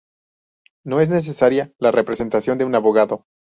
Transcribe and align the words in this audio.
No 0.83 0.99
es 0.99 1.09
necesaria 1.09 1.71
la 1.77 1.91
representación 1.91 2.57
de 2.57 2.65
un 2.65 2.73
abogado. 2.73 3.27